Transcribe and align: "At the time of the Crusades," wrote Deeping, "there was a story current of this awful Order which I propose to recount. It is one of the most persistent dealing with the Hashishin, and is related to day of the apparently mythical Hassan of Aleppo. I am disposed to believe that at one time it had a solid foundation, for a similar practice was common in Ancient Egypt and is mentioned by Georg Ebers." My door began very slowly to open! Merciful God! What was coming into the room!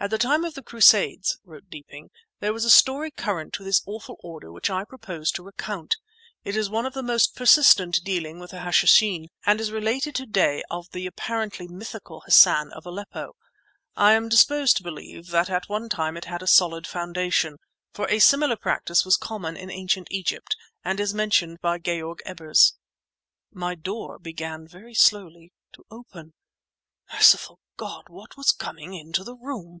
"At 0.00 0.10
the 0.10 0.16
time 0.16 0.44
of 0.44 0.54
the 0.54 0.62
Crusades," 0.62 1.40
wrote 1.42 1.68
Deeping, 1.70 2.10
"there 2.38 2.52
was 2.52 2.64
a 2.64 2.70
story 2.70 3.10
current 3.10 3.58
of 3.58 3.64
this 3.64 3.82
awful 3.84 4.16
Order 4.22 4.52
which 4.52 4.70
I 4.70 4.84
propose 4.84 5.32
to 5.32 5.42
recount. 5.42 5.96
It 6.44 6.54
is 6.56 6.70
one 6.70 6.86
of 6.86 6.94
the 6.94 7.02
most 7.02 7.34
persistent 7.34 7.98
dealing 8.04 8.38
with 8.38 8.52
the 8.52 8.58
Hashishin, 8.60 9.26
and 9.44 9.60
is 9.60 9.72
related 9.72 10.14
to 10.14 10.24
day 10.24 10.62
of 10.70 10.88
the 10.92 11.06
apparently 11.06 11.66
mythical 11.66 12.20
Hassan 12.20 12.70
of 12.74 12.86
Aleppo. 12.86 13.34
I 13.96 14.12
am 14.12 14.28
disposed 14.28 14.76
to 14.76 14.84
believe 14.84 15.30
that 15.30 15.50
at 15.50 15.68
one 15.68 15.88
time 15.88 16.16
it 16.16 16.26
had 16.26 16.44
a 16.44 16.46
solid 16.46 16.86
foundation, 16.86 17.58
for 17.92 18.08
a 18.08 18.20
similar 18.20 18.54
practice 18.54 19.04
was 19.04 19.16
common 19.16 19.56
in 19.56 19.68
Ancient 19.68 20.06
Egypt 20.12 20.56
and 20.84 21.00
is 21.00 21.12
mentioned 21.12 21.60
by 21.60 21.76
Georg 21.80 22.22
Ebers." 22.24 22.74
My 23.50 23.74
door 23.74 24.20
began 24.20 24.68
very 24.68 24.94
slowly 24.94 25.52
to 25.72 25.84
open! 25.90 26.34
Merciful 27.12 27.58
God! 27.78 28.08
What 28.10 28.36
was 28.36 28.52
coming 28.52 28.92
into 28.92 29.24
the 29.24 29.34
room! 29.34 29.80